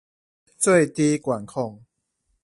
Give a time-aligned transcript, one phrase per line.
[0.57, 1.83] 最低管控